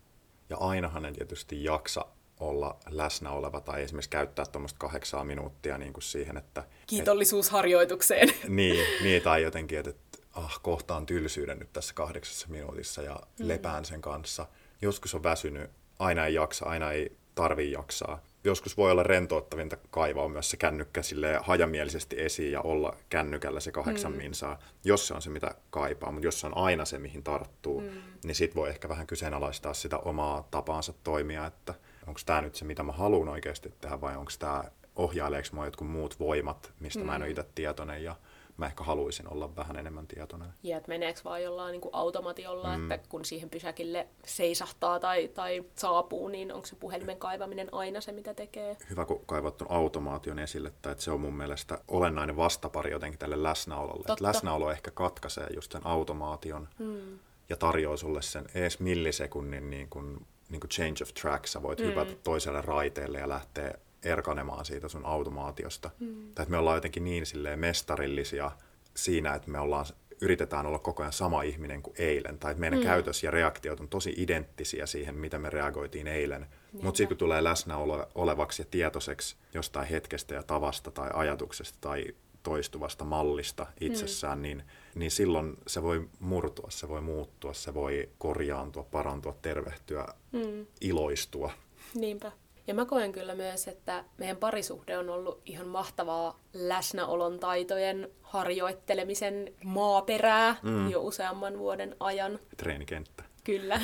[0.49, 2.05] Ja ainahan en tietysti jaksa
[2.39, 6.63] olla läsnä oleva tai esimerkiksi käyttää tuommoista kahdeksaa minuuttia niin kuin siihen, että...
[6.87, 8.29] Kiitollisuusharjoitukseen.
[8.29, 13.19] Et, niin, niin, tai jotenkin, että, että ah, kohtaan tylsyyden nyt tässä kahdeksassa minuutissa ja
[13.39, 13.47] mm.
[13.47, 14.47] lepään sen kanssa.
[14.81, 18.23] Joskus on väsynyt, aina ei jaksa, aina ei tarvi jaksaa.
[18.43, 23.71] Joskus voi olla rentouttavinta kaivaa myös se kännykkä sille hajamielisesti esiin ja olla kännykällä se
[23.71, 24.17] kahdeksan mm.
[24.17, 26.11] minsaa, jos se on se, mitä kaipaa.
[26.11, 27.87] Mutta jos se on aina se, mihin tarttuu, mm.
[28.23, 31.73] niin sit voi ehkä vähän kyseenalaistaa sitä omaa tapaansa toimia, että
[32.07, 34.63] onko tämä nyt se, mitä mä haluan oikeasti tehdä vai onko tämä
[34.95, 37.05] ohjaileeko mua jotkut muut voimat, mistä mm.
[37.05, 37.31] mä en ole mm.
[37.31, 38.15] itse tietoinen ja
[38.57, 40.47] mä ehkä haluaisin olla vähän enemmän tietoinen.
[40.63, 42.91] Ja että meneekö vaan jollain niin kuin automatiolla, mm.
[42.91, 48.11] että kun siihen pysäkille seisahtaa tai, tai saapuu, niin onko se puhelimen kaivaminen aina se,
[48.11, 48.77] mitä tekee?
[48.89, 54.05] Hyvä, kun kaivat automaation esille, että se on mun mielestä olennainen vastapari jotenkin tälle läsnäololle.
[54.09, 57.19] Että läsnäolo ehkä katkaisee just sen automaation mm.
[57.49, 61.47] ja tarjoaa sulle sen ees millisekunnin niin kuin, niin kuin change of track.
[61.47, 61.85] Sä voit mm.
[61.85, 65.91] hypätä toiselle raiteelle ja lähteä erkanemaan siitä sun automaatiosta.
[65.99, 66.33] Mm.
[66.35, 68.51] Tai että me ollaan jotenkin niin silleen mestarillisia
[68.95, 69.85] siinä, että me ollaan,
[70.21, 72.39] yritetään olla koko ajan sama ihminen kuin eilen.
[72.39, 72.85] Tai että meidän mm.
[72.85, 76.47] käytös ja reaktiot on tosi identtisiä siihen, mitä me reagoitiin eilen.
[76.71, 77.77] Mutta sitten kun tulee läsnä
[78.15, 82.05] olevaksi ja tietoiseksi jostain hetkestä ja tavasta tai ajatuksesta tai
[82.43, 84.41] toistuvasta mallista itsessään, mm.
[84.41, 84.63] niin,
[84.95, 90.65] niin silloin se voi murtua, se voi muuttua, se voi korjaantua, parantua, tervehtyä, mm.
[90.81, 91.51] iloistua.
[91.93, 92.31] Niinpä.
[92.67, 99.53] Ja mä koen kyllä myös, että meidän parisuhde on ollut ihan mahtavaa läsnäolon taitojen harjoittelemisen
[99.63, 100.89] maaperää mm.
[100.89, 102.39] jo useamman vuoden ajan.
[102.57, 103.23] Treenikenttä.
[103.43, 103.81] Kyllä.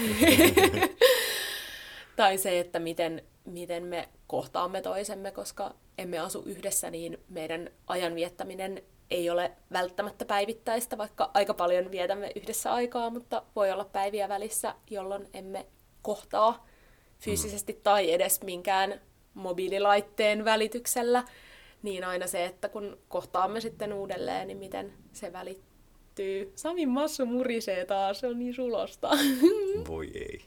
[2.16, 8.16] tai se, että miten, miten me kohtaamme toisemme, koska emme asu yhdessä, niin meidän ajan
[8.16, 14.30] viettäminen ei ole välttämättä päivittäistä, vaikka aika paljon vietämme yhdessä aikaa, mutta voi olla päiviä
[14.30, 15.66] välissä, jolloin emme
[16.02, 16.68] kohtaa
[17.24, 19.02] fyysisesti tai edes minkään
[19.34, 21.24] mobiililaitteen välityksellä,
[21.84, 26.52] niin aina se, että kun kohtaamme sitten uudelleen, niin miten se välittyy.
[26.56, 29.10] Sami Massu murisee taas, se on niin sulosta.
[29.88, 30.42] Voi ei.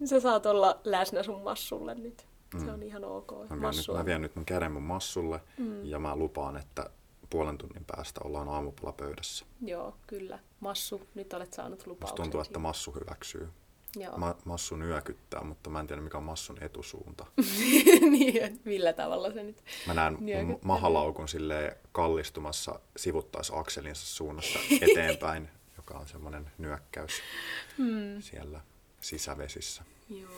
[0.00, 0.06] No.
[0.06, 2.26] Sä saat olla läsnä sun massulle nyt.
[2.54, 2.64] Mm.
[2.64, 3.32] Se on ihan ok.
[3.32, 5.84] Mä vien, nyt, mä vien nyt mun käden mun massulle mm.
[5.84, 6.90] ja mä lupaan, että
[7.30, 9.44] puolen tunnin päästä ollaan aamupala pöydässä.
[9.60, 10.38] Joo, kyllä.
[10.60, 12.12] Massu, nyt olet saanut lupauksen.
[12.12, 13.48] Musta tuntuu, että Massu hyväksyy.
[13.96, 14.18] Joo.
[14.18, 17.26] Ma- massu nyökyttää, mutta mä en tiedä mikä on massun etusuunta.
[18.10, 20.18] niin, millä tavalla se nyt Mä näen
[20.64, 27.12] mahalaukun sille kallistumassa sivuttaisakselinsa suunnassa eteenpäin, joka on semmoinen nyökkäys
[27.78, 28.20] hmm.
[28.20, 28.60] siellä
[29.00, 29.82] sisävesissä.
[30.08, 30.30] Joo.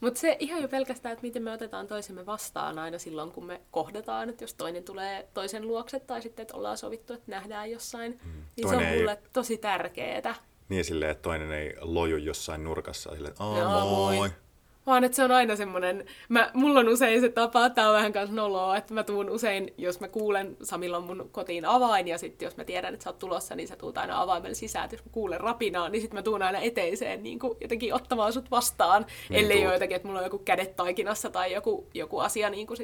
[0.00, 3.60] Mutta se ihan jo pelkästään, että miten me otetaan toisemme vastaan aina silloin, kun me
[3.70, 8.20] kohdataan, että jos toinen tulee toisen luokse tai sitten, että ollaan sovittu, että nähdään jossain,
[8.24, 8.32] hmm.
[8.56, 9.28] niin toinen se on mulle ei...
[9.32, 10.34] tosi tärkeää
[10.70, 14.16] niin silleen, että toinen ei loju jossain nurkassa silleen, että moi.
[14.16, 14.30] moi.
[14.86, 18.12] Vaan että se on aina semmoinen, mä, mulla on usein se tapa, tää on vähän
[18.12, 22.18] kanssa noloa, että mä tuun usein, jos mä kuulen, Samilla on mun kotiin avain, ja
[22.18, 24.94] sitten jos mä tiedän, että sä oot tulossa, niin sä tuut aina avaimella sisään, että
[24.96, 28.50] jos mä kuulen rapinaa, niin sitten mä tuun aina eteiseen niin kuin jotenkin ottamaan sut
[28.50, 32.50] vastaan, niin ellei ole jotenkin, että mulla on joku kädet taikinassa tai joku, joku asia
[32.50, 32.78] niin kuin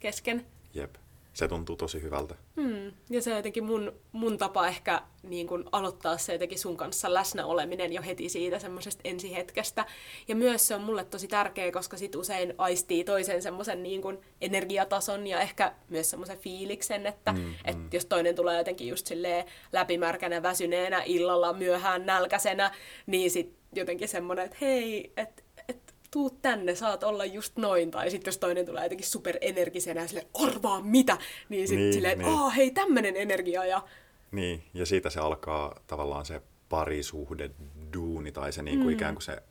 [0.00, 0.46] kesken.
[0.74, 0.94] Jep
[1.32, 2.34] se tuntuu tosi hyvältä.
[2.60, 2.92] Hmm.
[3.10, 7.14] Ja se on jotenkin mun, mun tapa ehkä niin kun aloittaa se jotenkin sun kanssa
[7.14, 9.86] läsnä oleminen jo heti siitä semmoisesta ensihetkestä.
[10.28, 14.20] Ja myös se on mulle tosi tärkeä, koska sit usein aistii toisen semmoisen niin kun
[14.40, 17.88] energiatason ja ehkä myös semmoisen fiiliksen, että hmm, et hmm.
[17.92, 22.70] jos toinen tulee jotenkin just silleen läpimärkänä, väsyneenä, illalla, myöhään, nälkäisenä,
[23.06, 25.41] niin sit jotenkin semmoinen, että hei, että
[26.12, 27.90] tuu tänne, saat olla just noin.
[27.90, 32.18] Tai sitten jos toinen tulee jotenkin superenergisenä ja sille arvaa mitä, niin sitten niin, silleen,
[32.18, 32.50] niin.
[32.50, 33.64] hei tämmönen energia.
[33.64, 33.82] Ja...
[34.30, 37.50] Niin, ja siitä se alkaa tavallaan se parisuhde,
[37.92, 38.92] duuni tai se niin kuin mm.
[38.92, 39.42] ikään kuin se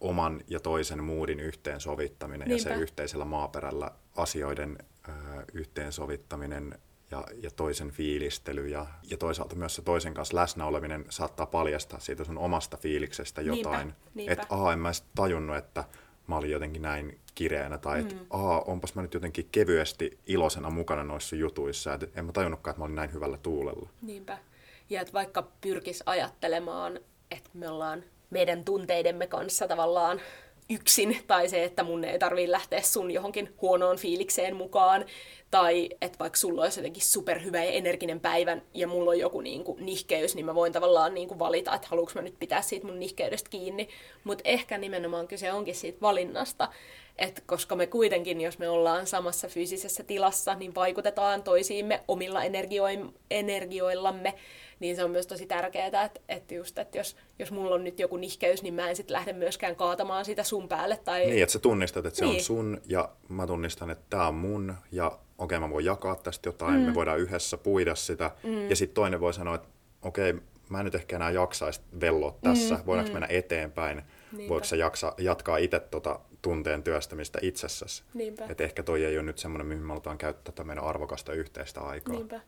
[0.00, 2.70] oman ja toisen muudin yhteensovittaminen Niinpä.
[2.70, 5.12] ja se yhteisellä maaperällä asioiden ö,
[5.52, 6.78] yhteensovittaminen
[7.10, 12.00] ja, ja toisen fiilistely ja, ja toisaalta myös se toisen kanssa läsnä oleminen saattaa paljastaa
[12.00, 13.92] siitä sun omasta fiiliksestä jotain.
[14.28, 15.84] Että aa, en mä edes tajunnut, että
[16.26, 18.26] mä olin jotenkin näin kireänä, tai että mm.
[18.30, 22.80] aa, onpas mä nyt jotenkin kevyesti iloisena mukana noissa jutuissa, että en mä tajunnutkaan, että
[22.80, 23.88] mä olin näin hyvällä tuulella.
[24.02, 24.38] Niinpä.
[24.90, 30.20] Ja että vaikka pyrkis ajattelemaan, että me ollaan meidän tunteidemme kanssa tavallaan
[30.70, 35.04] yksin, tai se, että mun ei tarvii lähteä sun johonkin huonoon fiilikseen mukaan,
[35.50, 39.64] tai että vaikka sulla olisi jotenkin superhyvä ja energinen päivän, ja mulla on joku niin
[39.64, 42.86] kuin, nihkeys, niin mä voin tavallaan niin kuin, valita, että haluanko mä nyt pitää siitä
[42.86, 43.88] mun nihkeydestä kiinni.
[44.24, 46.68] Mutta ehkä nimenomaan kyse onkin siitä valinnasta,
[47.18, 52.42] että koska me kuitenkin, jos me ollaan samassa fyysisessä tilassa, niin vaikutetaan toisiimme omilla
[53.30, 54.34] energioillamme,
[54.80, 58.00] niin se on myös tosi tärkeää, että, että, just, että jos, jos mulla on nyt
[58.00, 61.00] joku nihkeys, niin mä en sitten lähde myöskään kaatamaan sitä sun päälle.
[61.04, 61.26] Tai...
[61.26, 62.34] Niin, että sä tunnistat, että se niin.
[62.34, 65.06] on sun ja mä tunnistan, että tämä on mun ja
[65.38, 66.86] okei, okay, mä voin jakaa tästä jotain, mm.
[66.86, 68.70] me voidaan yhdessä puida sitä mm.
[68.70, 69.68] ja sitten toinen voi sanoa, että
[70.02, 73.14] okei, okay, mä en nyt ehkä enää jaksaisi velloa tässä, mm, voidaanko mm.
[73.14, 74.50] mennä eteenpäin, Niinpä.
[74.50, 78.02] voiko se jaksa, jatkaa itse tota tunteen työstämistä itsessäsi.
[78.14, 78.44] Niinpä.
[78.48, 81.80] Että ehkä toi ei ole nyt semmoinen, mihin me halutaan käyttää tätä meidän arvokasta yhteistä
[81.80, 82.14] aikaa.
[82.14, 82.40] Niinpä.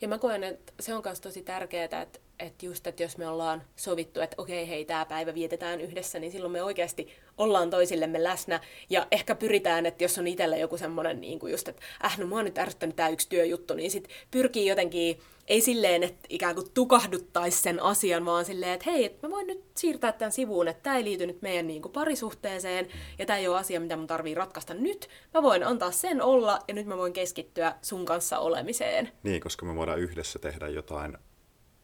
[0.00, 3.28] Ja mä koen, että se on myös tosi tärkeää, että, että just, että jos me
[3.28, 8.24] ollaan sovittu, että okei, hei, tämä päivä vietetään yhdessä, niin silloin me oikeasti ollaan toisillemme
[8.24, 8.60] läsnä.
[8.90, 12.26] Ja ehkä pyritään, että jos on itsellä joku semmoinen, niin kuin just, että äh, no
[12.26, 16.54] mua on nyt ärsyttänyt tämä yksi työjuttu, niin sit pyrkii jotenkin, ei silleen, että ikään
[16.54, 20.68] kuin tukahduttaisi sen asian, vaan silleen, että hei, että mä voin nyt siirtää tämän sivuun,
[20.68, 23.96] että tämä ei liity nyt meidän niin kuin parisuhteeseen, ja tämä ei ole asia, mitä
[23.96, 25.08] mun tarvii ratkaista nyt.
[25.34, 29.08] Mä voin antaa sen olla, ja nyt mä voin keskittyä sun kanssa olemiseen.
[29.22, 31.18] Niin, koska me voidaan yhdessä tehdä jotain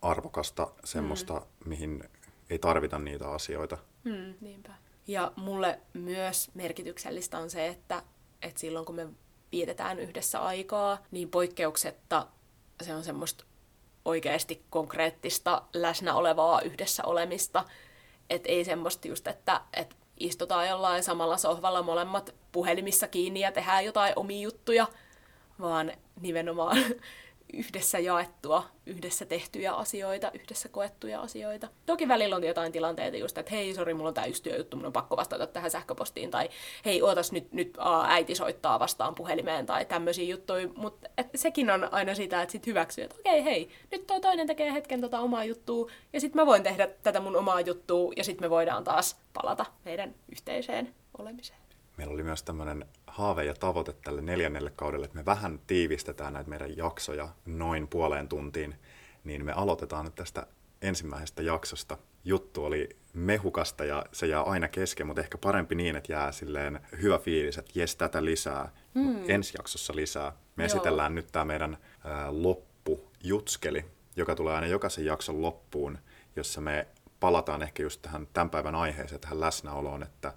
[0.02, 1.68] arvokasta, semmoista, mm.
[1.68, 2.04] mihin
[2.50, 3.78] ei tarvita niitä asioita.
[4.04, 4.74] Mm, niinpä.
[5.06, 8.02] Ja mulle myös merkityksellistä on se, että,
[8.42, 9.06] että silloin kun me
[9.52, 12.26] vietetään yhdessä aikaa, niin poikkeuksetta
[12.82, 13.44] se on semmoista
[14.04, 17.64] oikeasti konkreettista läsnä olevaa yhdessä olemista.
[18.30, 23.84] Että ei semmoista just, että, että istutaan jollain samalla sohvalla molemmat puhelimissa kiinni ja tehdään
[23.84, 24.86] jotain omia juttuja,
[25.60, 26.76] vaan nimenomaan
[27.52, 31.68] yhdessä jaettua, yhdessä tehtyjä asioita, yhdessä koettuja asioita.
[31.86, 34.86] Toki välillä on jotain tilanteita just, että hei, sori, mulla on tää yksi työjuttu, mun
[34.86, 36.48] on pakko vastata tähän sähköpostiin, tai
[36.84, 41.88] hei, ootas nyt, nyt aa, äiti soittaa vastaan puhelimeen, tai tämmöisiä juttuja, mutta sekin on
[41.92, 45.44] aina sitä, että sit hyväksyy, että okei, hei, nyt toi toinen tekee hetken tota omaa
[45.44, 49.16] juttua, ja sitten mä voin tehdä tätä mun omaa juttua, ja sitten me voidaan taas
[49.32, 51.61] palata meidän yhteiseen olemiseen
[52.02, 56.50] meillä oli myös tämmöinen haave ja tavoite tälle neljännelle kaudelle, että me vähän tiivistetään näitä
[56.50, 58.74] meidän jaksoja noin puoleen tuntiin,
[59.24, 60.46] niin me aloitetaan nyt tästä
[60.82, 61.98] ensimmäisestä jaksosta.
[62.24, 66.80] Juttu oli mehukasta ja se jää aina kesken, mutta ehkä parempi niin, että jää silleen
[67.02, 69.24] hyvä fiilis, että jes, tätä lisää, hmm.
[69.28, 70.32] ensi jaksossa lisää.
[70.56, 70.66] Me Joo.
[70.66, 73.84] esitellään nyt tämä meidän ää, loppujutskeli,
[74.16, 75.98] joka tulee aina jokaisen jakson loppuun,
[76.36, 76.86] jossa me
[77.20, 80.32] palataan ehkä just tähän tämän päivän aiheeseen, tähän läsnäoloon, että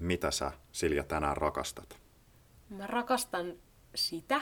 [0.00, 1.98] mitä sä Silja tänään rakastat?
[2.68, 3.54] Mä rakastan
[3.94, 4.40] sitä,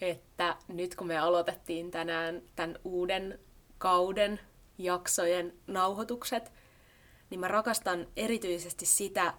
[0.00, 3.38] että nyt kun me aloitettiin tänään tämän uuden
[3.78, 4.40] kauden
[4.78, 6.52] jaksojen nauhoitukset,
[7.30, 9.34] niin mä rakastan erityisesti sitä,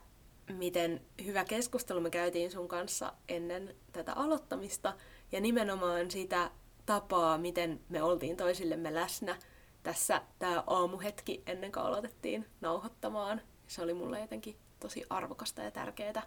[0.51, 4.93] miten hyvä keskustelu me käytiin sun kanssa ennen tätä aloittamista
[5.31, 6.51] ja nimenomaan sitä
[6.85, 9.37] tapaa, miten me oltiin toisillemme läsnä
[9.83, 13.41] tässä tämä aamuhetki ennen kuin aloitettiin nauhoittamaan.
[13.67, 16.23] Se oli mulle jotenkin tosi arvokasta ja tärkeää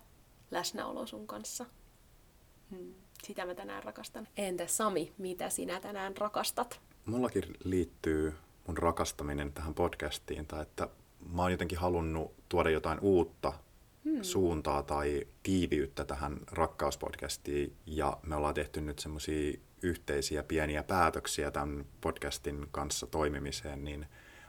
[0.50, 1.66] läsnäolo sun kanssa.
[2.70, 2.94] Hmm.
[3.22, 4.28] Sitä mä tänään rakastan.
[4.36, 6.80] Entä Sami, mitä sinä tänään rakastat?
[7.04, 8.34] Mullakin liittyy
[8.66, 10.88] mun rakastaminen tähän podcastiin, tai että
[11.32, 13.52] mä oon jotenkin halunnut tuoda jotain uutta
[14.04, 14.22] hmm.
[14.22, 21.84] suuntaa tai tiiviyttä tähän rakkauspodcastiin, ja me ollaan tehty nyt semmoisia yhteisiä pieniä päätöksiä tämän
[22.00, 24.06] podcastin kanssa toimimiseen, niin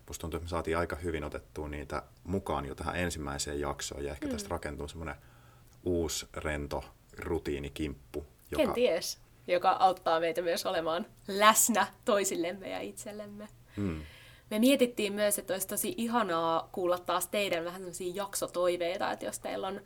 [0.07, 4.11] musta tuntuu, että me saatiin aika hyvin otettua niitä mukaan jo tähän ensimmäiseen jaksoon ja
[4.11, 4.31] ehkä mm.
[4.31, 5.15] tästä rakentuu semmoinen
[5.83, 6.83] uusi rento
[7.17, 8.25] rutiinikimppu.
[8.51, 8.63] Joka...
[8.63, 13.47] Kenties, joka auttaa meitä myös olemaan läsnä toisillemme ja itsellemme.
[13.77, 14.01] Mm.
[14.51, 19.39] Me mietittiin myös, että olisi tosi ihanaa kuulla taas teidän vähän sellaisia jaksotoiveita, että jos
[19.39, 19.81] teillä on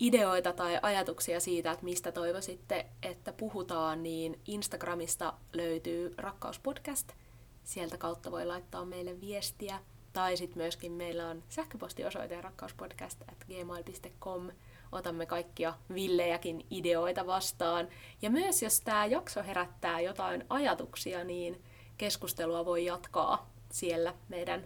[0.00, 7.12] ideoita tai ajatuksia siitä, että mistä toivoisitte, että puhutaan, niin Instagramista löytyy Rakkauspodcast–
[7.66, 9.80] Sieltä kautta voi laittaa meille viestiä.
[10.12, 14.50] Tai sitten myöskin meillä on sähköpostiosoite rakkauspodcast at gmail.com.
[14.92, 17.88] Otamme kaikkia villejäkin ideoita vastaan.
[18.22, 21.62] Ja myös jos tämä jakso herättää jotain ajatuksia, niin
[21.98, 24.64] keskustelua voi jatkaa siellä meidän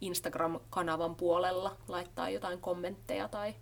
[0.00, 3.54] Instagram-kanavan puolella, laittaa jotain kommentteja tai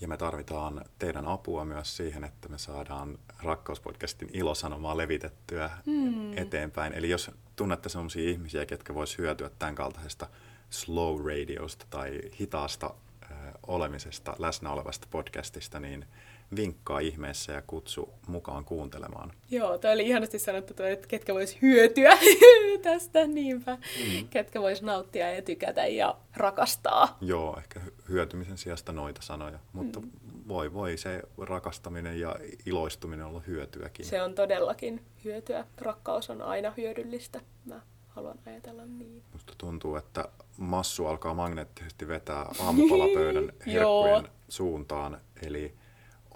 [0.00, 6.38] ja me tarvitaan teidän apua myös siihen, että me saadaan Rakkauspodcastin ilosanomaa levitettyä hmm.
[6.38, 6.92] eteenpäin.
[6.92, 10.26] Eli jos tunnette sellaisia ihmisiä, ketkä vois hyötyä tämän kaltaisesta
[10.70, 16.04] slow radiosta tai hitaasta äh, olemisesta, läsnä olevasta podcastista, niin
[16.56, 19.32] vinkkaa ihmeessä ja kutsu mukaan kuuntelemaan.
[19.50, 22.18] Joo, toi oli ihanasti sanottu, toi, että ketkä vois hyötyä
[22.82, 23.74] tästä, niinpä.
[23.74, 24.28] Mm.
[24.28, 27.18] Ketkä vois nauttia ja tykätä ja rakastaa.
[27.20, 30.10] Joo, ehkä hyötymisen sijasta noita sanoja, mutta mm.
[30.48, 32.36] Voi voi se rakastaminen ja
[32.66, 34.06] iloistuminen olla hyötyäkin.
[34.06, 35.66] Se on todellakin hyötyä.
[35.78, 37.40] Rakkaus on aina hyödyllistä.
[37.64, 39.22] Mä haluan ajatella niin.
[39.32, 45.74] Musta tuntuu, että massu alkaa magneettisesti vetää aamupalapöydän herkkujen suuntaan, eli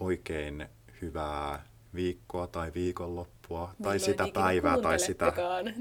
[0.00, 0.68] oikein
[1.02, 5.32] hyvää viikkoa tai viikonloppua milloin tai sitä päivää tai sitä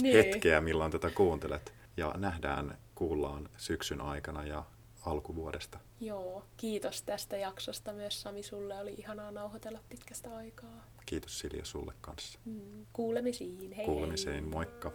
[0.02, 0.16] niin.
[0.18, 1.74] hetkeä, milloin tätä kuuntelet.
[1.98, 4.64] Ja nähdään, kuullaan syksyn aikana ja
[5.02, 5.80] alkuvuodesta.
[6.02, 8.80] Joo, kiitos tästä jaksosta myös Sami sulle.
[8.80, 10.86] Oli ihanaa nauhoitella pitkästä aikaa.
[11.06, 12.39] Kiitos Silja sulle kanssa.
[12.45, 13.72] Mm, kuulemisiin.
[13.72, 14.41] Hei Kuulemisiin, hei.
[14.41, 14.91] moikka.